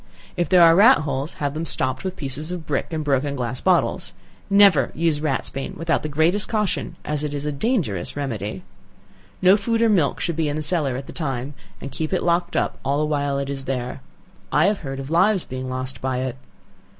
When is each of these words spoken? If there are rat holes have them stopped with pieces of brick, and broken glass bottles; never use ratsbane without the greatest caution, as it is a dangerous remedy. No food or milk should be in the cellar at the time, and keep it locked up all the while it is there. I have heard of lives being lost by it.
If 0.35 0.49
there 0.49 0.63
are 0.63 0.73
rat 0.75 0.97
holes 1.01 1.33
have 1.33 1.53
them 1.53 1.63
stopped 1.63 2.03
with 2.03 2.15
pieces 2.15 2.51
of 2.51 2.65
brick, 2.65 2.91
and 2.91 3.03
broken 3.03 3.35
glass 3.35 3.61
bottles; 3.61 4.13
never 4.49 4.89
use 4.95 5.19
ratsbane 5.21 5.75
without 5.77 6.01
the 6.01 6.09
greatest 6.09 6.49
caution, 6.49 6.95
as 7.05 7.23
it 7.23 7.35
is 7.35 7.45
a 7.45 7.51
dangerous 7.51 8.15
remedy. 8.17 8.63
No 9.43 9.55
food 9.55 9.79
or 9.79 9.89
milk 9.89 10.19
should 10.19 10.35
be 10.35 10.49
in 10.49 10.55
the 10.55 10.63
cellar 10.63 10.95
at 10.95 11.05
the 11.05 11.13
time, 11.13 11.53
and 11.79 11.91
keep 11.91 12.13
it 12.13 12.23
locked 12.23 12.57
up 12.57 12.79
all 12.83 12.97
the 12.97 13.05
while 13.05 13.37
it 13.37 13.47
is 13.47 13.65
there. 13.65 14.01
I 14.51 14.65
have 14.65 14.79
heard 14.79 14.99
of 14.99 15.11
lives 15.11 15.43
being 15.43 15.69
lost 15.69 16.01
by 16.01 16.21
it. 16.21 16.35